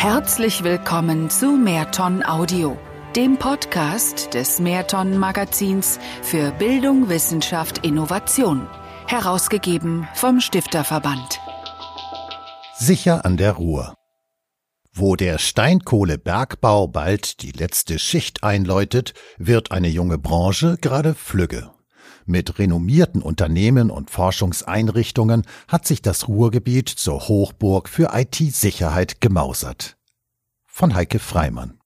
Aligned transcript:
Herzlich 0.00 0.64
willkommen 0.64 1.28
zu 1.28 1.58
Mehrton 1.58 2.24
Audio, 2.24 2.78
dem 3.14 3.36
Podcast 3.36 4.32
des 4.32 4.58
Mehrton 4.58 5.18
Magazins 5.18 5.98
für 6.22 6.52
Bildung, 6.52 7.10
Wissenschaft, 7.10 7.84
Innovation, 7.84 8.66
herausgegeben 9.06 10.08
vom 10.14 10.40
Stifterverband. 10.40 11.38
Sicher 12.78 13.26
an 13.26 13.36
der 13.36 13.52
Ruhr. 13.52 13.92
Wo 14.94 15.16
der 15.16 15.36
Steinkohlebergbau 15.36 16.86
bald 16.86 17.42
die 17.42 17.52
letzte 17.52 17.98
Schicht 17.98 18.42
einläutet, 18.42 19.12
wird 19.36 19.70
eine 19.70 19.88
junge 19.88 20.16
Branche 20.16 20.78
gerade 20.80 21.12
flügge. 21.12 21.72
Mit 22.30 22.60
renommierten 22.60 23.22
Unternehmen 23.22 23.90
und 23.90 24.10
Forschungseinrichtungen 24.10 25.42
hat 25.66 25.84
sich 25.84 26.00
das 26.00 26.28
Ruhrgebiet 26.28 26.88
zur 26.88 27.26
Hochburg 27.26 27.88
für 27.88 28.10
IT-Sicherheit 28.12 29.20
gemausert. 29.20 29.96
Von 30.80 30.94
Heike 30.94 31.18
Freimann. 31.18 31.78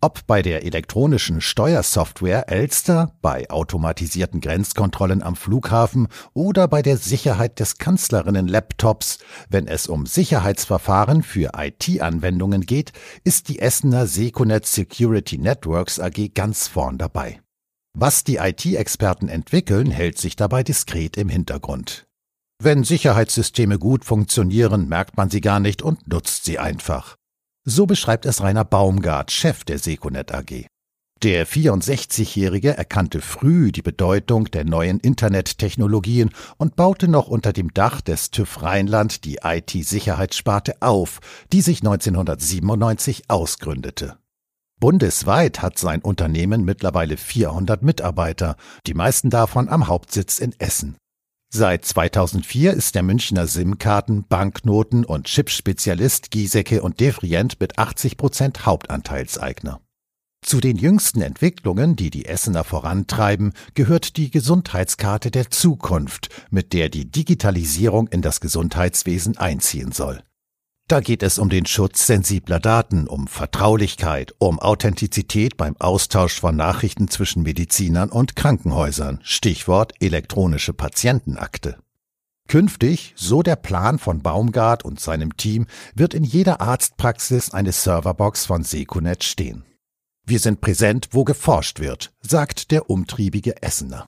Ob 0.00 0.26
bei 0.26 0.40
der 0.40 0.64
elektronischen 0.64 1.42
Steuersoftware 1.42 2.48
Elster, 2.48 3.14
bei 3.20 3.50
automatisierten 3.50 4.40
Grenzkontrollen 4.40 5.22
am 5.22 5.36
Flughafen 5.36 6.08
oder 6.32 6.66
bei 6.66 6.80
der 6.80 6.96
Sicherheit 6.96 7.60
des 7.60 7.76
Kanzlerinnen-Laptops, 7.76 9.18
wenn 9.50 9.68
es 9.68 9.86
um 9.86 10.06
Sicherheitsverfahren 10.06 11.22
für 11.22 11.50
IT-Anwendungen 11.58 12.62
geht, 12.62 12.92
ist 13.22 13.50
die 13.50 13.58
Essener 13.58 14.06
Seconet 14.06 14.64
Security 14.64 15.36
Networks 15.36 16.00
AG 16.00 16.32
ganz 16.32 16.68
vorn 16.68 16.96
dabei. 16.96 17.42
Was 17.92 18.24
die 18.24 18.36
IT-Experten 18.36 19.28
entwickeln, 19.28 19.90
hält 19.90 20.16
sich 20.16 20.36
dabei 20.36 20.62
diskret 20.62 21.18
im 21.18 21.28
Hintergrund. 21.28 22.06
Wenn 22.62 22.82
Sicherheitssysteme 22.82 23.78
gut 23.78 24.06
funktionieren, 24.06 24.88
merkt 24.88 25.18
man 25.18 25.28
sie 25.28 25.42
gar 25.42 25.60
nicht 25.60 25.82
und 25.82 26.08
nutzt 26.08 26.46
sie 26.46 26.58
einfach. 26.58 27.18
So 27.66 27.86
beschreibt 27.86 28.26
es 28.26 28.42
Rainer 28.42 28.64
Baumgart, 28.64 29.30
Chef 29.30 29.64
der 29.64 29.78
Seconet 29.78 30.34
AG. 30.34 30.66
Der 31.22 31.46
64-Jährige 31.46 32.76
erkannte 32.76 33.22
früh 33.22 33.72
die 33.72 33.80
Bedeutung 33.80 34.50
der 34.50 34.64
neuen 34.64 35.00
Internettechnologien 35.00 36.30
und 36.58 36.76
baute 36.76 37.08
noch 37.08 37.28
unter 37.28 37.54
dem 37.54 37.72
Dach 37.72 38.02
des 38.02 38.30
TÜV 38.30 38.60
Rheinland 38.62 39.24
die 39.24 39.38
IT-Sicherheitssparte 39.42 40.82
auf, 40.82 41.20
die 41.50 41.62
sich 41.62 41.80
1997 41.80 43.24
ausgründete. 43.28 44.18
Bundesweit 44.78 45.62
hat 45.62 45.78
sein 45.78 46.02
Unternehmen 46.02 46.66
mittlerweile 46.66 47.16
400 47.16 47.82
Mitarbeiter, 47.82 48.56
die 48.86 48.92
meisten 48.92 49.30
davon 49.30 49.70
am 49.70 49.88
Hauptsitz 49.88 50.38
in 50.38 50.54
Essen. 50.58 50.98
Seit 51.56 51.84
2004 51.84 52.72
ist 52.74 52.96
der 52.96 53.04
Münchner 53.04 53.46
SIM-Karten, 53.46 54.24
Banknoten 54.24 55.04
und 55.04 55.26
Chipspezialist 55.26 56.32
Giesecke 56.32 56.82
und 56.82 56.98
Devrient 56.98 57.60
mit 57.60 57.78
80 57.78 58.16
Prozent 58.16 58.66
Hauptanteilseigner. 58.66 59.80
Zu 60.44 60.58
den 60.58 60.76
jüngsten 60.76 61.22
Entwicklungen, 61.22 61.94
die 61.94 62.10
die 62.10 62.26
Essener 62.26 62.64
vorantreiben, 62.64 63.52
gehört 63.74 64.16
die 64.16 64.32
Gesundheitskarte 64.32 65.30
der 65.30 65.48
Zukunft, 65.48 66.28
mit 66.50 66.72
der 66.72 66.88
die 66.88 67.08
Digitalisierung 67.08 68.08
in 68.08 68.20
das 68.20 68.40
Gesundheitswesen 68.40 69.38
einziehen 69.38 69.92
soll. 69.92 70.24
Da 70.86 71.00
geht 71.00 71.22
es 71.22 71.38
um 71.38 71.48
den 71.48 71.64
Schutz 71.64 72.06
sensibler 72.06 72.60
Daten, 72.60 73.06
um 73.06 73.26
Vertraulichkeit, 73.26 74.34
um 74.38 74.58
Authentizität 74.58 75.56
beim 75.56 75.76
Austausch 75.78 76.38
von 76.38 76.56
Nachrichten 76.56 77.08
zwischen 77.08 77.42
Medizinern 77.42 78.10
und 78.10 78.36
Krankenhäusern. 78.36 79.18
Stichwort 79.22 79.94
elektronische 80.00 80.74
Patientenakte. 80.74 81.78
Künftig, 82.48 83.14
so 83.16 83.42
der 83.42 83.56
Plan 83.56 83.98
von 83.98 84.20
Baumgart 84.20 84.84
und 84.84 85.00
seinem 85.00 85.38
Team, 85.38 85.66
wird 85.94 86.12
in 86.12 86.24
jeder 86.24 86.60
Arztpraxis 86.60 87.52
eine 87.52 87.72
Serverbox 87.72 88.44
von 88.44 88.62
Secunet 88.62 89.24
stehen. 89.24 89.64
Wir 90.26 90.38
sind 90.38 90.60
präsent, 90.60 91.08
wo 91.12 91.24
geforscht 91.24 91.80
wird, 91.80 92.12
sagt 92.20 92.70
der 92.70 92.90
umtriebige 92.90 93.62
Essener. 93.62 94.04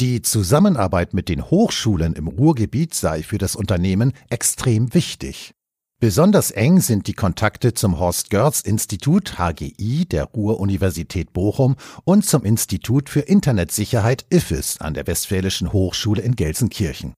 Die 0.00 0.20
Zusammenarbeit 0.20 1.14
mit 1.14 1.30
den 1.30 1.50
Hochschulen 1.50 2.12
im 2.12 2.28
Ruhrgebiet 2.28 2.92
sei 2.94 3.22
für 3.22 3.38
das 3.38 3.56
Unternehmen 3.56 4.12
extrem 4.28 4.92
wichtig. 4.92 5.54
Besonders 6.00 6.50
eng 6.50 6.80
sind 6.80 7.06
die 7.06 7.14
Kontakte 7.14 7.72
zum 7.72 7.98
Horst 7.98 8.30
Görz 8.30 8.60
Institut 8.60 9.38
HGI 9.38 10.06
der 10.06 10.24
Ruhr-Universität 10.24 11.32
Bochum 11.32 11.76
und 12.04 12.26
zum 12.26 12.44
Institut 12.44 13.08
für 13.08 13.20
Internetsicherheit 13.20 14.26
IFIS 14.30 14.80
an 14.80 14.94
der 14.94 15.06
Westfälischen 15.06 15.72
Hochschule 15.72 16.20
in 16.20 16.36
Gelsenkirchen. 16.36 17.14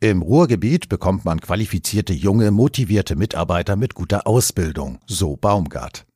Im 0.00 0.22
Ruhrgebiet 0.22 0.88
bekommt 0.88 1.24
man 1.24 1.40
qualifizierte 1.40 2.12
junge, 2.12 2.52
motivierte 2.52 3.16
Mitarbeiter 3.16 3.74
mit 3.74 3.94
guter 3.94 4.28
Ausbildung, 4.28 5.00
so 5.08 5.36
Baumgart. 5.36 6.06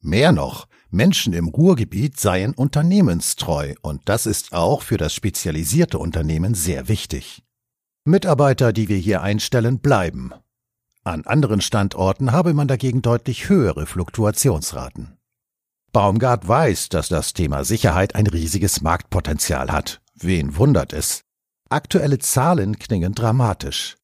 Mehr 0.00 0.30
noch, 0.30 0.68
Menschen 0.90 1.32
im 1.32 1.48
Ruhrgebiet 1.48 2.20
seien 2.20 2.54
unternehmenstreu 2.54 3.74
und 3.82 4.02
das 4.04 4.26
ist 4.26 4.52
auch 4.52 4.82
für 4.82 4.98
das 4.98 5.14
spezialisierte 5.14 5.98
Unternehmen 5.98 6.54
sehr 6.54 6.86
wichtig. 6.86 7.42
Mitarbeiter, 8.04 8.72
die 8.72 8.88
wir 8.88 8.98
hier 8.98 9.22
einstellen, 9.22 9.78
bleiben. 9.78 10.32
An 11.04 11.24
anderen 11.26 11.60
Standorten 11.60 12.30
habe 12.30 12.54
man 12.54 12.68
dagegen 12.68 13.02
deutlich 13.02 13.48
höhere 13.48 13.86
Fluktuationsraten. 13.86 15.18
Baumgart 15.92 16.46
weiß, 16.46 16.90
dass 16.90 17.08
das 17.08 17.32
Thema 17.32 17.64
Sicherheit 17.64 18.14
ein 18.14 18.28
riesiges 18.28 18.82
Marktpotenzial 18.82 19.72
hat. 19.72 20.00
Wen 20.14 20.56
wundert 20.56 20.92
es? 20.92 21.22
Aktuelle 21.68 22.20
Zahlen 22.20 22.78
klingen 22.78 23.14
dramatisch. 23.14 23.96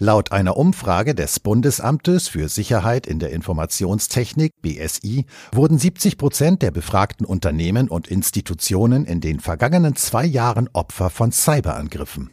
Laut 0.00 0.32
einer 0.32 0.56
Umfrage 0.56 1.14
des 1.14 1.38
Bundesamtes 1.38 2.26
für 2.26 2.48
Sicherheit 2.48 3.06
in 3.06 3.20
der 3.20 3.30
Informationstechnik 3.30 4.52
BSI 4.60 5.26
wurden 5.52 5.78
70 5.78 6.18
Prozent 6.18 6.62
der 6.62 6.72
befragten 6.72 7.26
Unternehmen 7.26 7.88
und 7.88 8.08
Institutionen 8.08 9.04
in 9.04 9.20
den 9.20 9.38
vergangenen 9.38 9.94
zwei 9.96 10.24
Jahren 10.24 10.68
Opfer 10.72 11.10
von 11.10 11.30
Cyberangriffen. 11.30 12.30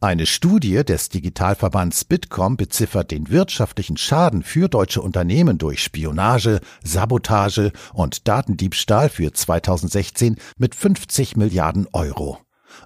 Eine 0.00 0.26
Studie 0.26 0.84
des 0.84 1.08
Digitalverbands 1.08 2.04
Bitkom 2.04 2.56
beziffert 2.56 3.10
den 3.10 3.30
wirtschaftlichen 3.30 3.96
Schaden 3.96 4.42
für 4.42 4.68
deutsche 4.68 5.02
Unternehmen 5.02 5.58
durch 5.58 5.82
Spionage, 5.82 6.60
Sabotage 6.82 7.72
und 7.92 8.28
Datendiebstahl 8.28 9.08
für 9.08 9.32
2016 9.32 10.36
mit 10.56 10.74
50 10.74 11.36
Milliarden 11.36 11.86
Euro. 11.92 12.38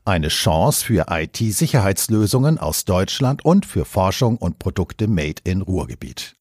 Eine 0.05 0.29
Chance 0.29 0.85
für 0.85 1.07
IT-Sicherheitslösungen 1.11 2.59
aus 2.59 2.85
Deutschland 2.85 3.45
und 3.45 3.67
für 3.67 3.85
Forschung 3.85 4.37
und 4.37 4.59
Produkte 4.59 5.09
made 5.09 5.41
in 5.45 5.63
Ruhrgebiet. 5.63 6.37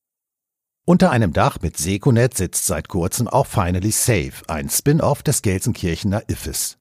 Unter 0.85 1.11
einem 1.11 1.33
Dach 1.33 1.57
mit 1.61 1.77
Seconet 1.77 2.37
sitzt 2.37 2.65
seit 2.65 2.87
kurzem 2.87 3.27
auch 3.27 3.45
Finally 3.45 3.91
Safe, 3.91 4.31
ein 4.47 4.69
Spin-off 4.69 5.21
des 5.21 5.41
Gelsenkirchener 5.41 6.23
IFIS. 6.29 6.77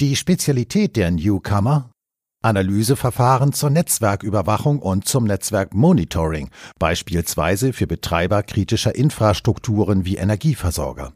Die 0.00 0.16
Spezialität 0.16 0.96
der 0.96 1.12
Newcomer, 1.12 1.93
Analyseverfahren 2.44 3.52
zur 3.52 3.70
Netzwerküberwachung 3.70 4.78
und 4.80 5.08
zum 5.08 5.24
Netzwerkmonitoring, 5.24 6.50
beispielsweise 6.78 7.72
für 7.72 7.86
Betreiber 7.86 8.42
kritischer 8.42 8.94
Infrastrukturen 8.94 10.04
wie 10.04 10.16
Energieversorger. 10.16 11.14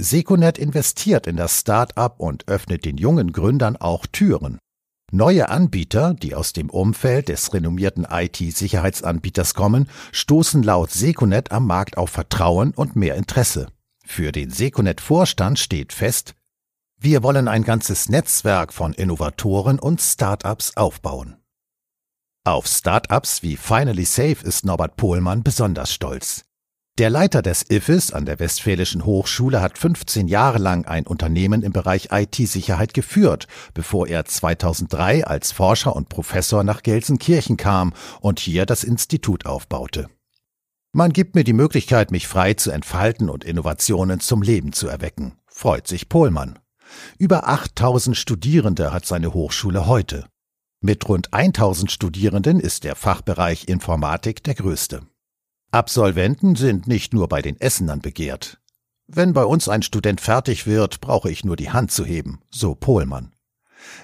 Seconet 0.00 0.58
investiert 0.58 1.26
in 1.26 1.36
das 1.36 1.60
Start-up 1.60 2.18
und 2.18 2.48
öffnet 2.48 2.84
den 2.84 2.96
jungen 2.96 3.32
Gründern 3.32 3.76
auch 3.76 4.06
Türen. 4.06 4.58
Neue 5.12 5.48
Anbieter, 5.48 6.14
die 6.14 6.34
aus 6.34 6.52
dem 6.52 6.70
Umfeld 6.70 7.28
des 7.28 7.54
renommierten 7.54 8.04
IT-Sicherheitsanbieters 8.10 9.54
kommen, 9.54 9.88
stoßen 10.10 10.64
laut 10.64 10.90
Seconet 10.90 11.52
am 11.52 11.68
Markt 11.68 11.96
auf 11.96 12.10
Vertrauen 12.10 12.72
und 12.74 12.96
mehr 12.96 13.14
Interesse. 13.14 13.68
Für 14.04 14.32
den 14.32 14.50
Seconet-Vorstand 14.50 15.58
steht 15.58 15.92
fest, 15.92 16.34
wir 16.98 17.22
wollen 17.22 17.48
ein 17.48 17.64
ganzes 17.64 18.08
Netzwerk 18.08 18.72
von 18.72 18.92
Innovatoren 18.94 19.78
und 19.78 20.00
Startups 20.00 20.76
aufbauen. 20.76 21.36
Auf 22.44 22.66
Startups 22.66 23.42
wie 23.42 23.56
Finally 23.56 24.04
Safe 24.04 24.36
ist 24.42 24.64
Norbert 24.64 24.96
Pohlmann 24.96 25.42
besonders 25.42 25.92
stolz. 25.92 26.44
Der 26.96 27.10
Leiter 27.10 27.42
des 27.42 27.68
IFIS 27.70 28.12
an 28.12 28.24
der 28.24 28.38
Westfälischen 28.38 29.04
Hochschule 29.04 29.60
hat 29.60 29.78
15 29.78 30.28
Jahre 30.28 30.58
lang 30.58 30.84
ein 30.84 31.06
Unternehmen 31.06 31.62
im 31.62 31.72
Bereich 31.72 32.10
IT-Sicherheit 32.12 32.94
geführt, 32.94 33.48
bevor 33.74 34.06
er 34.06 34.26
2003 34.26 35.26
als 35.26 35.50
Forscher 35.50 35.96
und 35.96 36.08
Professor 36.08 36.62
nach 36.62 36.84
Gelsenkirchen 36.84 37.56
kam 37.56 37.94
und 38.20 38.38
hier 38.38 38.64
das 38.64 38.84
Institut 38.84 39.44
aufbaute. 39.44 40.08
Man 40.92 41.12
gibt 41.12 41.34
mir 41.34 41.42
die 41.42 41.52
Möglichkeit, 41.52 42.12
mich 42.12 42.28
frei 42.28 42.54
zu 42.54 42.70
entfalten 42.70 43.28
und 43.28 43.42
Innovationen 43.42 44.20
zum 44.20 44.42
Leben 44.42 44.72
zu 44.72 44.86
erwecken, 44.86 45.36
freut 45.48 45.88
sich 45.88 46.08
Pohlmann. 46.08 46.60
Über 47.18 47.48
8000 47.48 48.16
Studierende 48.16 48.92
hat 48.92 49.06
seine 49.06 49.34
Hochschule 49.34 49.86
heute. 49.86 50.26
Mit 50.80 51.08
rund 51.08 51.32
1000 51.32 51.90
Studierenden 51.90 52.60
ist 52.60 52.84
der 52.84 52.94
Fachbereich 52.94 53.68
Informatik 53.68 54.42
der 54.44 54.54
größte. 54.54 55.02
Absolventen 55.70 56.56
sind 56.56 56.86
nicht 56.86 57.14
nur 57.14 57.28
bei 57.28 57.42
den 57.42 57.60
Essenern 57.60 58.00
begehrt. 58.00 58.60
Wenn 59.06 59.32
bei 59.32 59.44
uns 59.44 59.68
ein 59.68 59.82
Student 59.82 60.20
fertig 60.20 60.66
wird, 60.66 61.00
brauche 61.00 61.30
ich 61.30 61.44
nur 61.44 61.56
die 61.56 61.70
Hand 61.70 61.90
zu 61.90 62.04
heben, 62.04 62.40
so 62.50 62.74
Pohlmann. 62.74 63.34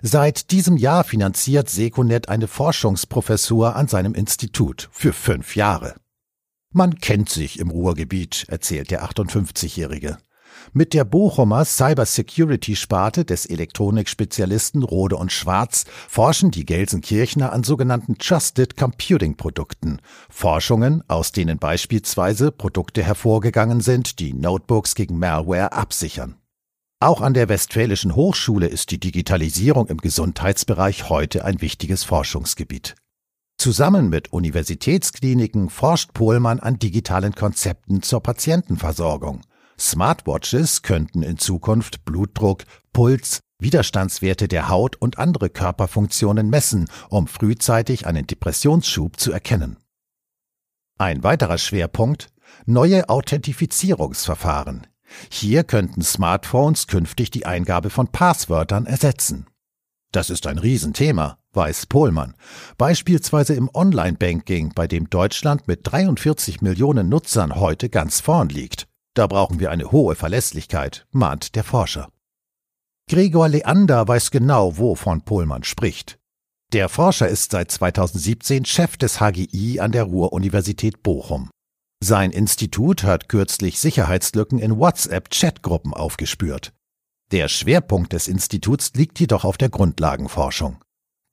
Seit 0.03 0.51
diesem 0.51 0.77
Jahr 0.77 1.05
finanziert 1.05 1.71
Seconet 1.71 2.29
eine 2.29 2.49
Forschungsprofessur 2.49 3.77
an 3.77 3.89
seinem 3.89 4.15
Institut 4.15 4.89
für 4.93 5.13
fünf 5.13 5.57
Jahre. 5.57 5.95
Man 6.73 6.97
kennt 6.99 7.29
sich 7.29 7.59
im 7.59 7.71
Ruhrgebiet, 7.71 8.45
erzählt 8.49 8.91
der 8.91 9.05
58-Jährige. 9.05 10.19
Mit 10.72 10.94
der 10.94 11.05
Bochumer 11.05 11.64
Cybersecurity-Sparte 11.64 13.25
des 13.25 13.44
Elektronikspezialisten 13.44 14.84
Rode 14.84 15.17
und 15.17 15.32
Schwarz 15.32 15.84
forschen 16.06 16.52
die 16.52 16.64
Gelsenkirchner 16.64 17.52
an 17.52 17.64
sogenannten 17.64 18.19
Trusted 18.19 18.76
Computing 18.76 19.37
Produkten. 19.37 19.99
Forschungen, 20.28 21.02
aus 21.08 21.32
denen 21.32 21.58
beispielsweise 21.58 22.52
Produkte 22.52 23.02
hervorgegangen 23.02 23.81
sind, 23.81 24.20
die 24.20 24.32
Notebooks 24.32 24.94
gegen 24.94 25.19
Malware 25.19 25.72
absichern. 25.72 26.37
Auch 27.00 27.20
an 27.20 27.34
der 27.34 27.49
Westfälischen 27.49 28.14
Hochschule 28.14 28.69
ist 28.69 28.93
die 28.93 29.00
Digitalisierung 29.00 29.88
im 29.88 29.96
Gesundheitsbereich 29.96 31.08
heute 31.08 31.44
ein 31.44 31.61
wichtiges 31.61 32.05
Forschungsgebiet. 32.05 32.94
Zusammen 33.58 34.08
mit 34.08 34.32
Universitätskliniken 34.32 35.69
forscht 35.69 36.14
Pohlmann 36.14 36.61
an 36.61 36.78
digitalen 36.78 37.34
Konzepten 37.34 38.02
zur 38.02 38.22
Patientenversorgung. 38.22 39.40
Smartwatches 39.81 40.82
könnten 40.82 41.23
in 41.23 41.38
Zukunft 41.38 42.05
Blutdruck, 42.05 42.65
Puls, 42.93 43.41
Widerstandswerte 43.61 44.47
der 44.47 44.69
Haut 44.69 44.97
und 44.97 45.19
andere 45.19 45.49
Körperfunktionen 45.50 46.50
messen, 46.50 46.88
um 47.09 47.27
frühzeitig 47.27 48.06
einen 48.06 48.27
Depressionsschub 48.27 49.19
zu 49.19 49.32
erkennen. 49.32 49.79
Ein 50.99 51.23
weiterer 51.23 51.59
Schwerpunkt 51.59 52.29
neue 52.67 53.09
Authentifizierungsverfahren. 53.09 54.87
Hier 55.31 55.65
könnten 55.65 56.03
Smartphones 56.03 56.87
künftig 56.87 57.31
die 57.31 57.47
Eingabe 57.47 57.91
von 57.91 58.09
Passwörtern 58.09 58.87
ersetzen. 58.87 59.47
Das 60.12 60.29
ist 60.29 60.47
ein 60.47 60.59
Riesenthema, 60.59 61.38
weiß 61.53 61.87
Pohlmann. 61.87 62.35
Beispielsweise 62.77 63.55
im 63.55 63.71
Online-Banking, 63.73 64.73
bei 64.75 64.87
dem 64.87 65.09
Deutschland 65.09 65.69
mit 65.69 65.81
43 65.85 66.62
Millionen 66.62 67.09
Nutzern 67.09 67.56
heute 67.56 67.88
ganz 67.88 68.21
vorn 68.21 68.49
liegt. 68.49 68.90
Da 69.15 69.27
brauchen 69.27 69.61
wir 69.61 69.71
eine 69.71 69.91
hohe 69.91 70.15
Verlässlichkeit, 70.15 71.07
mahnt 71.11 71.57
der 71.57 71.65
Forscher. 71.65 72.11
Gregor 73.09 73.49
Leander 73.49 74.07
weiß 74.07 74.31
genau, 74.31 74.79
wovon 74.79 75.23
Pohlmann 75.23 75.65
spricht. 75.65 76.19
Der 76.73 76.89
Forscher 76.89 77.29
ist 77.29 77.51
seit 77.51 77.73
2017 77.73 78.65
Chef 78.65 78.97
des 78.97 79.19
HGI 79.19 79.81
an 79.81 79.91
der 79.91 80.05
Ruhr-Universität 80.05 81.03
Bochum. 81.03 81.51
Sein 82.03 82.31
Institut 82.31 83.03
hat 83.03 83.29
kürzlich 83.29 83.81
Sicherheitslücken 83.81 84.61
in 84.61 84.79
WhatsApp-Chatgruppen 84.79 85.93
aufgespürt. 85.93 86.73
Der 87.33 87.49
Schwerpunkt 87.49 88.13
des 88.13 88.29
Instituts 88.29 88.93
liegt 88.95 89.19
jedoch 89.19 89.45
auf 89.45 89.59
der 89.59 89.69
Grundlagenforschung. 89.69 90.79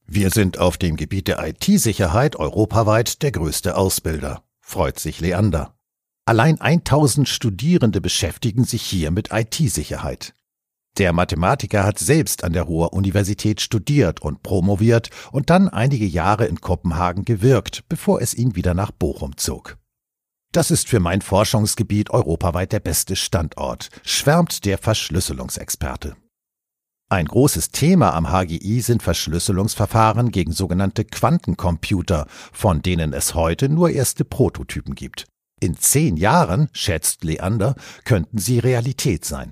Wir 0.08 0.32
sind 0.32 0.58
auf 0.58 0.78
dem 0.78 0.96
Gebiet 0.96 1.28
der 1.28 1.46
IT-Sicherheit 1.48 2.36
europaweit 2.36 3.22
der 3.22 3.32
größte 3.32 3.78
Ausbilder, 3.78 4.44
freut 4.62 5.00
sich 5.00 5.20
Leander. 5.20 5.77
Allein 6.28 6.60
1000 6.60 7.30
Studierende 7.30 8.02
beschäftigen 8.02 8.66
sich 8.66 8.82
hier 8.82 9.12
mit 9.12 9.30
IT-Sicherheit. 9.32 10.34
Der 10.98 11.14
Mathematiker 11.14 11.86
hat 11.86 12.00
selbst 12.00 12.44
an 12.44 12.52
der 12.52 12.64
Ruhr-Universität 12.64 13.62
studiert 13.62 14.22
und 14.22 14.44
promoviert 14.44 15.10
und 15.32 15.50
dann 15.50 15.70
einige 15.70 16.06
Jahre 16.06 16.46
in 16.46 16.60
Kopenhagen 16.60 17.24
gewirkt, 17.24 17.88
bevor 17.88 18.22
es 18.22 18.34
ihn 18.34 18.58
wieder 18.58 18.74
nach 18.74 18.92
Bochum 18.92 19.38
zog. 19.38 19.78
Das 20.52 20.70
ist 20.70 20.90
für 20.90 21.00
mein 21.00 21.22
Forschungsgebiet 21.22 22.10
europaweit 22.10 22.74
der 22.74 22.82
beste 22.82 23.16
Standort, 23.16 23.88
schwärmt 24.04 24.66
der 24.66 24.78
Verschlüsselungsexperte. 24.80 26.18
Ein 27.10 27.28
großes 27.28 27.70
Thema 27.70 28.14
am 28.14 28.28
HGI 28.28 28.82
sind 28.82 29.02
Verschlüsselungsverfahren 29.02 30.32
gegen 30.32 30.52
sogenannte 30.52 31.06
Quantencomputer, 31.06 32.28
von 32.52 32.82
denen 32.82 33.14
es 33.14 33.34
heute 33.34 33.70
nur 33.70 33.92
erste 33.92 34.26
Prototypen 34.26 34.94
gibt. 34.94 35.26
In 35.60 35.76
zehn 35.76 36.18
Jahren, 36.18 36.70
schätzt 36.72 37.24
Leander, 37.24 37.76
könnten 38.06 38.38
sie 38.38 38.60
Realität 38.60 39.26
sein. 39.26 39.52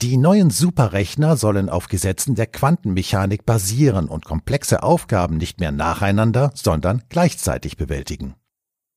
Die 0.00 0.16
neuen 0.16 0.50
Superrechner 0.50 1.36
sollen 1.36 1.68
auf 1.68 1.86
Gesetzen 1.88 2.34
der 2.34 2.46
Quantenmechanik 2.46 3.46
basieren 3.46 4.08
und 4.08 4.24
komplexe 4.24 4.82
Aufgaben 4.82 5.36
nicht 5.36 5.60
mehr 5.60 5.72
nacheinander, 5.72 6.50
sondern 6.54 7.04
gleichzeitig 7.08 7.76
bewältigen. 7.76 8.34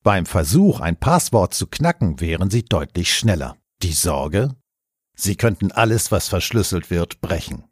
Beim 0.02 0.26
Versuch, 0.26 0.80
ein 0.80 0.96
Passwort 0.96 1.54
zu 1.54 1.66
knacken, 1.66 2.20
wären 2.20 2.50
sie 2.50 2.64
deutlich 2.64 3.14
schneller. 3.14 3.56
Die 3.82 3.92
Sorge? 3.92 4.54
Sie 5.16 5.36
könnten 5.36 5.72
alles, 5.72 6.12
was 6.12 6.28
verschlüsselt 6.28 6.90
wird, 6.90 7.20
brechen. 7.20 7.64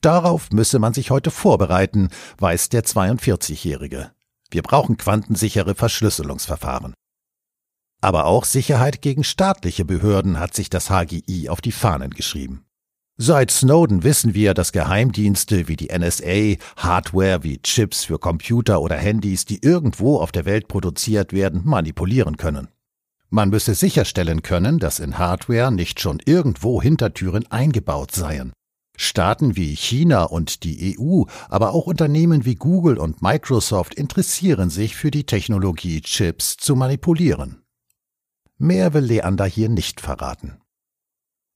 Darauf 0.00 0.50
müsse 0.50 0.78
man 0.78 0.94
sich 0.94 1.10
heute 1.10 1.30
vorbereiten, 1.30 2.08
weiß 2.38 2.68
der 2.68 2.84
42-Jährige. 2.84 4.12
Wir 4.50 4.62
brauchen 4.62 4.96
quantensichere 4.96 5.74
Verschlüsselungsverfahren. 5.74 6.94
Aber 8.00 8.26
auch 8.26 8.44
Sicherheit 8.44 9.02
gegen 9.02 9.24
staatliche 9.24 9.84
Behörden 9.84 10.38
hat 10.38 10.54
sich 10.54 10.70
das 10.70 10.88
HGI 10.88 11.48
auf 11.48 11.60
die 11.60 11.72
Fahnen 11.72 12.10
geschrieben. 12.10 12.64
Seit 13.16 13.50
Snowden 13.50 14.04
wissen 14.04 14.34
wir, 14.34 14.54
dass 14.54 14.70
Geheimdienste 14.70 15.66
wie 15.66 15.74
die 15.74 15.88
NSA 15.88 16.54
Hardware 16.76 17.42
wie 17.42 17.60
Chips 17.60 18.04
für 18.04 18.20
Computer 18.20 18.80
oder 18.80 18.94
Handys, 18.94 19.44
die 19.44 19.58
irgendwo 19.60 20.20
auf 20.20 20.30
der 20.30 20.44
Welt 20.44 20.68
produziert 20.68 21.32
werden, 21.32 21.62
manipulieren 21.64 22.36
können. 22.36 22.68
Man 23.28 23.50
müsse 23.50 23.74
sicherstellen 23.74 24.42
können, 24.42 24.78
dass 24.78 25.00
in 25.00 25.18
Hardware 25.18 25.72
nicht 25.72 26.00
schon 26.00 26.20
irgendwo 26.24 26.80
Hintertüren 26.80 27.44
eingebaut 27.50 28.12
seien. 28.12 28.52
Staaten 28.96 29.56
wie 29.56 29.74
China 29.74 30.22
und 30.24 30.62
die 30.62 30.96
EU, 30.98 31.24
aber 31.48 31.72
auch 31.72 31.86
Unternehmen 31.86 32.44
wie 32.44 32.54
Google 32.54 32.98
und 32.98 33.20
Microsoft 33.20 33.94
interessieren 33.94 34.70
sich 34.70 34.94
für 34.94 35.10
die 35.10 35.24
Technologie, 35.24 36.00
Chips 36.02 36.56
zu 36.56 36.76
manipulieren. 36.76 37.62
Mehr 38.58 38.92
will 38.92 39.04
Leander 39.04 39.46
hier 39.46 39.68
nicht 39.68 40.00
verraten. 40.00 40.60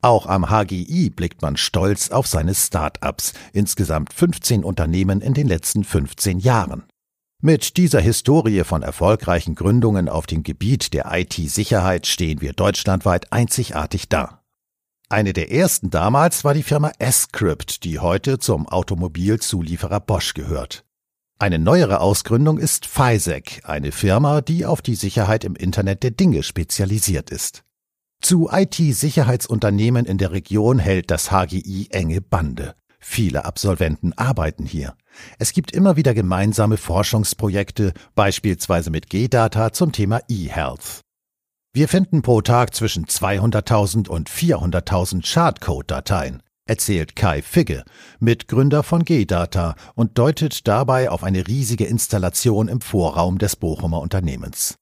Auch 0.02 0.26
am 0.26 0.50
HGI 0.50 1.10
blickt 1.10 1.42
man 1.42 1.56
stolz 1.56 2.10
auf 2.10 2.26
seine 2.26 2.54
Start-ups, 2.54 3.34
insgesamt 3.52 4.12
15 4.12 4.64
Unternehmen 4.64 5.20
in 5.20 5.34
den 5.34 5.46
letzten 5.46 5.84
15 5.84 6.38
Jahren. 6.38 6.84
Mit 7.40 7.76
dieser 7.76 8.00
Historie 8.00 8.62
von 8.62 8.82
erfolgreichen 8.82 9.56
Gründungen 9.56 10.08
auf 10.08 10.26
dem 10.26 10.44
Gebiet 10.44 10.92
der 10.92 11.06
IT-Sicherheit 11.12 12.06
stehen 12.06 12.40
wir 12.40 12.52
deutschlandweit 12.52 13.32
einzigartig 13.32 14.08
da. 14.08 14.42
Eine 15.08 15.32
der 15.32 15.50
ersten 15.50 15.90
damals 15.90 16.44
war 16.44 16.54
die 16.54 16.62
Firma 16.62 16.92
S-Crypt, 16.98 17.82
die 17.82 17.98
heute 17.98 18.38
zum 18.38 18.68
Automobilzulieferer 18.68 20.00
Bosch 20.00 20.34
gehört. 20.34 20.84
Eine 21.42 21.58
neuere 21.58 21.98
Ausgründung 21.98 22.58
ist 22.58 22.86
FISEC, 22.86 23.62
eine 23.64 23.90
Firma, 23.90 24.42
die 24.42 24.64
auf 24.64 24.80
die 24.80 24.94
Sicherheit 24.94 25.42
im 25.42 25.56
Internet 25.56 26.04
der 26.04 26.12
Dinge 26.12 26.44
spezialisiert 26.44 27.30
ist. 27.30 27.64
Zu 28.20 28.48
IT-Sicherheitsunternehmen 28.52 30.06
in 30.06 30.18
der 30.18 30.30
Region 30.30 30.78
hält 30.78 31.10
das 31.10 31.32
HGI 31.32 31.88
enge 31.90 32.20
Bande. 32.20 32.76
Viele 33.00 33.44
Absolventen 33.44 34.12
arbeiten 34.12 34.66
hier. 34.66 34.94
Es 35.40 35.52
gibt 35.52 35.72
immer 35.72 35.96
wieder 35.96 36.14
gemeinsame 36.14 36.76
Forschungsprojekte, 36.76 37.92
beispielsweise 38.14 38.92
mit 38.92 39.10
G-Data 39.10 39.72
zum 39.72 39.90
Thema 39.90 40.20
E-Health. 40.28 41.00
Wir 41.72 41.88
finden 41.88 42.22
pro 42.22 42.40
Tag 42.42 42.72
zwischen 42.72 43.06
200.000 43.06 44.08
und 44.08 44.30
400.000 44.30 45.26
Schadcode-Dateien 45.26 46.40
erzählt 46.66 47.16
Kai 47.16 47.42
Figge, 47.42 47.84
Mitgründer 48.20 48.82
von 48.82 49.04
G-Data 49.04 49.74
und 49.94 50.18
deutet 50.18 50.66
dabei 50.68 51.10
auf 51.10 51.24
eine 51.24 51.46
riesige 51.46 51.84
Installation 51.84 52.68
im 52.68 52.80
Vorraum 52.80 53.38
des 53.38 53.56
Bochumer 53.56 54.00
Unternehmens. 54.00 54.76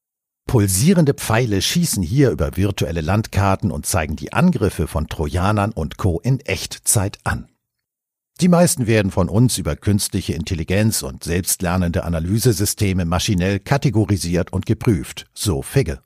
Pulsierende 0.47 1.13
Pfeile 1.13 1.61
schießen 1.61 2.03
hier 2.03 2.31
über 2.31 2.57
virtuelle 2.57 3.01
Landkarten 3.01 3.71
und 3.71 3.85
zeigen 3.85 4.15
die 4.15 4.33
Angriffe 4.33 4.87
von 4.87 5.07
Trojanern 5.07 5.71
und 5.71 5.97
Co. 5.97 6.19
in 6.19 6.39
Echtzeit 6.41 7.19
an. 7.23 7.47
Die 8.41 8.47
meisten 8.47 8.87
werden 8.87 9.11
von 9.11 9.29
uns 9.29 9.57
über 9.57 9.75
künstliche 9.75 10.33
Intelligenz 10.33 11.03
und 11.03 11.23
selbstlernende 11.23 12.03
Analysesysteme 12.03 13.05
maschinell 13.05 13.59
kategorisiert 13.59 14.51
und 14.51 14.65
geprüft, 14.65 15.27
so 15.33 15.61
Figge. 15.61 16.01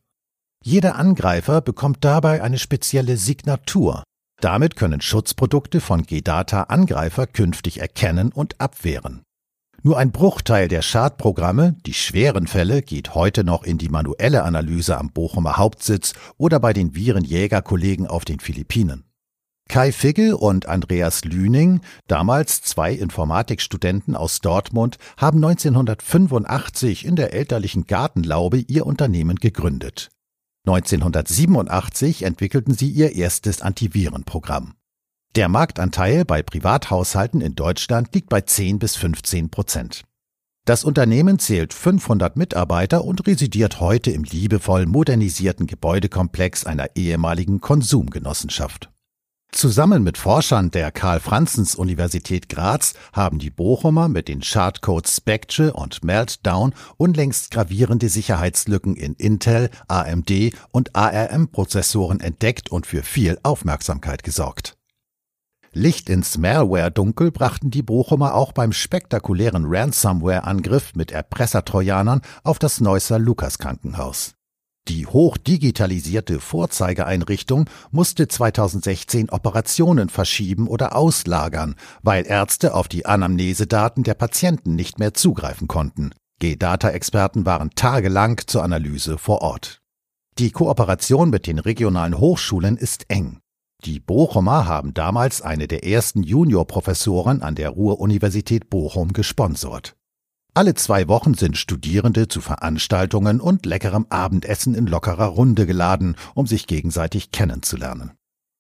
Jeder 0.61 0.95
Angreifer 0.95 1.61
bekommt 1.61 2.03
dabei 2.03 2.43
eine 2.43 2.59
spezielle 2.59 3.17
Signatur, 3.17 4.03
damit 4.45 4.75
können 4.75 5.01
Schutzprodukte 5.01 5.81
von 5.81 6.03
G-Data 6.03 6.63
Angreifer 6.63 7.25
künftig 7.25 7.81
erkennen 7.81 8.31
und 8.31 8.61
abwehren. 8.61 9.23
Nur 9.81 9.97
ein 9.97 10.11
Bruchteil 10.11 10.67
der 10.67 10.83
Schadprogramme, 10.83 11.77
die 11.87 11.95
schweren 11.95 12.45
Fälle, 12.45 12.83
geht 12.83 13.15
heute 13.15 13.43
noch 13.43 13.63
in 13.63 13.79
die 13.79 13.89
manuelle 13.89 14.43
Analyse 14.43 14.99
am 14.99 15.09
Bochumer 15.09 15.57
Hauptsitz 15.57 16.13
oder 16.37 16.59
bei 16.59 16.73
den 16.73 16.93
Virenjägerkollegen 16.93 18.05
auf 18.05 18.23
den 18.23 18.39
Philippinen. 18.39 19.05
Kai 19.67 19.91
Figge 19.91 20.37
und 20.37 20.67
Andreas 20.67 21.25
Lüning, 21.25 21.81
damals 22.05 22.61
zwei 22.61 22.93
Informatikstudenten 22.93 24.15
aus 24.15 24.41
Dortmund, 24.41 24.99
haben 25.17 25.43
1985 25.43 27.03
in 27.03 27.15
der 27.15 27.33
elterlichen 27.33 27.87
Gartenlaube 27.87 28.59
ihr 28.59 28.85
Unternehmen 28.85 29.37
gegründet. 29.37 30.11
1987 30.67 32.23
entwickelten 32.23 32.73
sie 32.73 32.89
ihr 32.89 33.15
erstes 33.15 33.61
Antivirenprogramm. 33.61 34.73
Der 35.35 35.49
Marktanteil 35.49 36.25
bei 36.25 36.41
Privathaushalten 36.41 37.41
in 37.41 37.55
Deutschland 37.55 38.15
liegt 38.15 38.29
bei 38.29 38.41
10 38.41 38.79
bis 38.79 38.95
15 38.95 39.49
Prozent. 39.49 40.03
Das 40.65 40.83
Unternehmen 40.83 41.37
zählt 41.37 41.73
500 41.73 42.37
Mitarbeiter 42.37 43.05
und 43.05 43.27
residiert 43.27 43.79
heute 43.79 44.09
im 44.09 44.23
liebevoll 44.23 44.87
modernisierten 44.87 45.67
Gebäudekomplex 45.67 46.65
einer 46.65 46.95
ehemaligen 46.95 47.61
Konsumgenossenschaft. 47.61 48.89
Zusammen 49.51 50.03
mit 50.03 50.17
Forschern 50.17 50.69
der 50.69 50.91
Karl-Franzens-Universität 50.91 52.49
Graz 52.49 52.93
haben 53.13 53.39
die 53.39 53.49
Bochumer 53.49 54.09
mit 54.09 54.27
den 54.27 54.41
Chartcodes 54.41 55.15
Spectre 55.15 55.71
und 55.71 56.03
Meltdown 56.03 56.73
unlängst 56.97 57.51
gravierende 57.51 58.09
Sicherheitslücken 58.09 58.97
in 58.97 59.13
Intel, 59.13 59.69
AMD 59.87 60.51
und 60.71 60.93
ARM-Prozessoren 60.95 62.19
entdeckt 62.19 62.69
und 62.69 62.85
für 62.85 63.01
viel 63.01 63.39
Aufmerksamkeit 63.43 64.23
gesorgt. 64.23 64.77
Licht 65.71 66.09
ins 66.09 66.37
Malware-Dunkel 66.37 67.31
brachten 67.31 67.69
die 67.69 67.81
Bochumer 67.81 68.33
auch 68.33 68.53
beim 68.53 68.71
spektakulären 68.71 69.65
Ransomware-Angriff 69.67 70.95
mit 70.95 71.11
Erpressertrojanern 71.11 72.21
auf 72.43 72.59
das 72.59 72.79
Neusser 72.79 73.19
Lukas-Krankenhaus. 73.19 74.35
Die 74.87 75.07
hochdigitalisierte 75.07 76.39
Vorzeigeeinrichtung 76.39 77.67
musste 77.89 78.27
2016 78.27 79.31
Operationen 79.31 80.09
verschieben 80.09 80.67
oder 80.67 80.95
auslagern, 80.95 81.75
weil 82.03 82.27
Ärzte 82.27 82.75
auf 82.75 82.87
die 82.87 83.07
Anamnesedaten 83.07 84.03
der 84.03 84.13
Patienten 84.13 84.75
nicht 84.75 84.99
mehr 84.99 85.15
zugreifen 85.15 85.67
konnten. 85.67 86.11
G-Data-Experten 86.39 87.47
waren 87.47 87.71
tagelang 87.71 88.41
zur 88.45 88.63
Analyse 88.63 89.17
vor 89.17 89.41
Ort. 89.41 89.81
Die 90.37 90.51
Kooperation 90.51 91.31
mit 91.31 91.47
den 91.47 91.57
regionalen 91.57 92.19
Hochschulen 92.19 92.77
ist 92.77 93.09
eng. 93.09 93.39
Die 93.85 93.99
Bochumer 93.99 94.67
haben 94.67 94.93
damals 94.93 95.41
eine 95.41 95.67
der 95.67 95.83
ersten 95.83 96.21
Juniorprofessoren 96.21 97.41
an 97.41 97.55
der 97.55 97.69
Ruhr-Universität 97.69 98.69
Bochum 98.69 99.13
gesponsert. 99.13 99.95
Alle 100.57 100.73
zwei 100.73 101.09
Wochen 101.09 101.33
sind 101.33 101.57
Studierende 101.57 102.29
zu 102.29 102.39
Veranstaltungen 102.39 103.41
und 103.41 103.65
leckerem 103.65 104.05
Abendessen 104.09 104.73
in 104.73 104.87
lockerer 104.87 105.25
Runde 105.25 105.65
geladen, 105.65 106.15
um 106.33 106.47
sich 106.47 106.65
gegenseitig 106.65 107.31
kennenzulernen. 107.31 108.13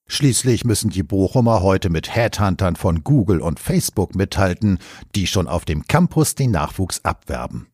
Schließlich 0.05 0.65
müssen 0.65 0.89
die 0.89 1.03
Bochumer 1.03 1.61
heute 1.61 1.89
mit 1.89 2.13
Headhuntern 2.13 2.75
von 2.75 3.05
Google 3.05 3.39
und 3.39 3.61
Facebook 3.61 4.13
mithalten, 4.13 4.79
die 5.15 5.25
schon 5.25 5.47
auf 5.47 5.63
dem 5.63 5.87
Campus 5.87 6.35
den 6.35 6.51
Nachwuchs 6.51 6.99
abwerben. 7.05 7.67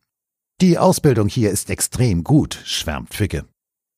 Die 0.60 0.78
Ausbildung 0.78 1.26
hier 1.26 1.50
ist 1.50 1.68
extrem 1.68 2.22
gut, 2.22 2.60
schwärmt 2.64 3.12
Ficke. 3.12 3.44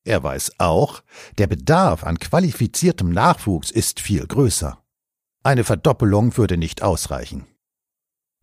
Er 0.07 0.23
weiß 0.23 0.53
auch, 0.57 1.03
der 1.37 1.49
Bedarf 1.49 2.03
an 2.03 2.19
qualifiziertem 2.19 3.11
Nachwuchs 3.11 3.71
ist 3.71 4.01
viel 4.01 4.27
größer. 4.27 4.83
Eine 5.43 5.65
Verdoppelung 5.65 6.39
würde 6.39 6.57
nicht 6.57 6.83
ausreichen. 6.83 7.45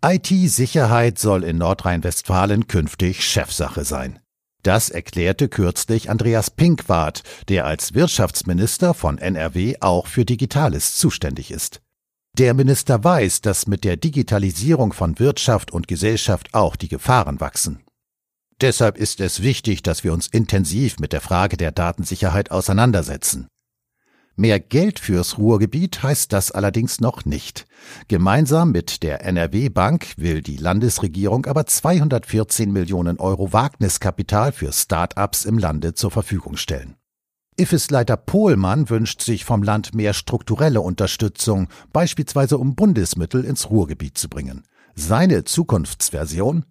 IT-Sicherheit 0.03 1.19
soll 1.19 1.43
in 1.43 1.59
Nordrhein-Westfalen 1.59 2.65
künftig 2.65 3.23
Chefsache 3.23 3.85
sein. 3.85 4.17
Das 4.63 4.89
erklärte 4.89 5.47
kürzlich 5.47 6.09
Andreas 6.09 6.49
Pinkwart, 6.49 7.21
der 7.49 7.65
als 7.65 7.93
Wirtschaftsminister 7.93 8.95
von 8.95 9.19
NRW 9.19 9.75
auch 9.79 10.07
für 10.07 10.25
Digitales 10.25 10.95
zuständig 10.95 11.51
ist. 11.51 11.81
Der 12.35 12.55
Minister 12.55 13.03
weiß, 13.03 13.41
dass 13.41 13.67
mit 13.67 13.83
der 13.83 13.95
Digitalisierung 13.95 14.91
von 14.91 15.19
Wirtschaft 15.19 15.69
und 15.69 15.87
Gesellschaft 15.87 16.55
auch 16.55 16.75
die 16.75 16.87
Gefahren 16.87 17.39
wachsen. 17.39 17.83
Deshalb 18.59 18.97
ist 18.97 19.19
es 19.21 19.43
wichtig, 19.43 19.83
dass 19.83 20.03
wir 20.03 20.13
uns 20.13 20.25
intensiv 20.25 20.97
mit 20.97 21.13
der 21.13 21.21
Frage 21.21 21.57
der 21.57 21.71
Datensicherheit 21.71 22.49
auseinandersetzen. 22.49 23.47
Mehr 24.41 24.59
Geld 24.59 24.99
fürs 24.99 25.37
Ruhrgebiet 25.37 26.01
heißt 26.01 26.33
das 26.33 26.51
allerdings 26.51 26.99
noch 26.99 27.25
nicht. 27.25 27.67
Gemeinsam 28.07 28.71
mit 28.71 29.03
der 29.03 29.23
NRW 29.23 29.69
Bank 29.69 30.15
will 30.17 30.41
die 30.41 30.57
Landesregierung 30.57 31.45
aber 31.45 31.67
214 31.67 32.71
Millionen 32.71 33.19
Euro 33.19 33.53
Wagniskapital 33.53 34.51
für 34.51 34.73
Start-ups 34.73 35.45
im 35.45 35.59
Lande 35.59 35.93
zur 35.93 36.09
Verfügung 36.09 36.57
stellen. 36.57 36.95
IFIS-Leiter 37.55 38.17
Pohlmann 38.17 38.89
wünscht 38.89 39.21
sich 39.21 39.45
vom 39.45 39.61
Land 39.61 39.93
mehr 39.93 40.15
strukturelle 40.15 40.81
Unterstützung, 40.81 41.67
beispielsweise 41.93 42.57
um 42.57 42.73
Bundesmittel 42.73 43.45
ins 43.45 43.69
Ruhrgebiet 43.69 44.17
zu 44.17 44.27
bringen. 44.27 44.63
Seine 44.95 45.43
Zukunftsversion? 45.43 46.65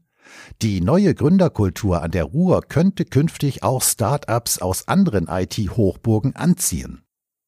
Die 0.61 0.81
neue 0.81 1.15
Gründerkultur 1.15 2.03
an 2.03 2.11
der 2.11 2.25
Ruhr 2.25 2.63
könnte 2.63 3.05
künftig 3.05 3.63
auch 3.63 3.81
Start-ups 3.81 4.59
aus 4.59 4.89
anderen 4.89 5.29
IT-Hochburgen 5.29 6.35
anziehen. 6.35 7.05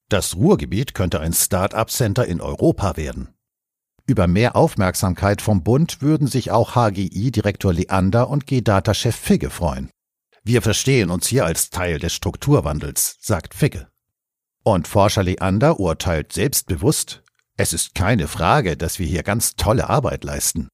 Das 0.09 0.35
Ruhrgebiet 0.35 0.93
könnte 0.93 1.19
ein 1.19 1.33
Start-up-Center 1.33 2.25
in 2.25 2.41
Europa 2.41 2.97
werden. 2.97 3.33
Über 4.05 4.27
mehr 4.27 4.55
Aufmerksamkeit 4.55 5.41
vom 5.41 5.63
Bund 5.63 6.01
würden 6.01 6.27
sich 6.27 6.51
auch 6.51 6.75
HGI-Direktor 6.75 7.73
Leander 7.73 8.29
und 8.29 8.45
G-Data-Chef 8.45 9.15
Figge 9.15 9.49
freuen. 9.49 9.89
Wir 10.43 10.61
verstehen 10.61 11.09
uns 11.09 11.27
hier 11.27 11.45
als 11.45 11.69
Teil 11.69 11.99
des 11.99 12.13
Strukturwandels, 12.13 13.17
sagt 13.21 13.53
Figge. 13.53 13.87
Und 14.63 14.89
Forscher 14.89 15.23
Leander 15.23 15.79
urteilt 15.79 16.33
selbstbewusst, 16.33 17.23
es 17.55 17.71
ist 17.71 17.95
keine 17.95 18.27
Frage, 18.27 18.75
dass 18.75 18.99
wir 18.99 19.05
hier 19.05 19.23
ganz 19.23 19.55
tolle 19.55 19.89
Arbeit 19.89 20.23
leisten. 20.23 20.67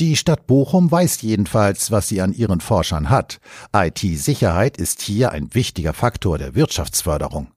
Die 0.00 0.16
Stadt 0.16 0.46
Bochum 0.46 0.90
weiß 0.90 1.22
jedenfalls, 1.22 1.90
was 1.90 2.08
sie 2.08 2.22
an 2.22 2.32
ihren 2.32 2.60
Forschern 2.60 3.10
hat. 3.10 3.40
IT-Sicherheit 3.74 4.76
ist 4.76 5.02
hier 5.02 5.32
ein 5.32 5.52
wichtiger 5.54 5.92
Faktor 5.92 6.38
der 6.38 6.54
Wirtschaftsförderung. 6.54 7.52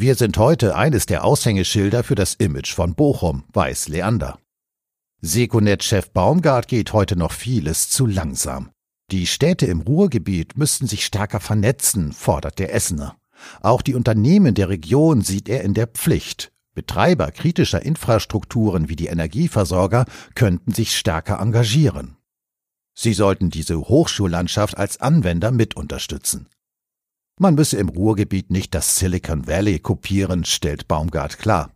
Wir 0.00 0.14
sind 0.14 0.38
heute 0.38 0.76
eines 0.76 1.06
der 1.06 1.24
Aushängeschilder 1.24 2.04
für 2.04 2.14
das 2.14 2.34
Image 2.34 2.72
von 2.72 2.94
Bochum, 2.94 3.42
weiß 3.52 3.88
Leander. 3.88 4.38
Seconet-Chef 5.22 6.10
Baumgart 6.10 6.68
geht 6.68 6.92
heute 6.92 7.16
noch 7.16 7.32
vieles 7.32 7.90
zu 7.90 8.06
langsam. 8.06 8.70
Die 9.10 9.26
Städte 9.26 9.66
im 9.66 9.80
Ruhrgebiet 9.80 10.56
müssten 10.56 10.86
sich 10.86 11.04
stärker 11.04 11.40
vernetzen, 11.40 12.12
fordert 12.12 12.60
der 12.60 12.72
Essener. 12.72 13.16
Auch 13.60 13.82
die 13.82 13.96
Unternehmen 13.96 14.54
der 14.54 14.68
Region 14.68 15.22
sieht 15.22 15.48
er 15.48 15.64
in 15.64 15.74
der 15.74 15.88
Pflicht. 15.88 16.52
Betreiber 16.76 17.32
kritischer 17.32 17.82
Infrastrukturen 17.82 18.88
wie 18.88 18.94
die 18.94 19.08
Energieversorger 19.08 20.04
könnten 20.36 20.72
sich 20.72 20.96
stärker 20.96 21.40
engagieren. 21.40 22.16
Sie 22.94 23.14
sollten 23.14 23.50
diese 23.50 23.80
Hochschullandschaft 23.80 24.78
als 24.78 25.00
Anwender 25.00 25.50
mit 25.50 25.74
unterstützen. 25.74 26.46
Man 27.38 27.54
müsse 27.54 27.78
im 27.78 27.88
Ruhrgebiet 27.88 28.50
nicht 28.50 28.74
das 28.74 28.96
Silicon 28.96 29.46
Valley 29.46 29.78
kopieren, 29.78 30.44
stellt 30.44 30.88
Baumgart 30.88 31.38
klar. 31.38 31.70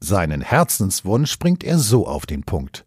Seinen 0.00 0.40
Herzenswunsch 0.40 1.38
bringt 1.38 1.62
er 1.64 1.78
so 1.78 2.08
auf 2.08 2.26
den 2.26 2.42
Punkt. 2.42 2.86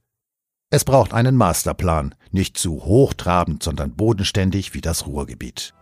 Es 0.70 0.84
braucht 0.84 1.14
einen 1.14 1.36
Masterplan, 1.36 2.14
nicht 2.32 2.58
zu 2.58 2.84
hochtrabend, 2.84 3.64
sondern 3.64 3.96
bodenständig 3.96 4.74
wie 4.74 4.82
das 4.82 5.08
Ruhrgebiet. 5.08 5.74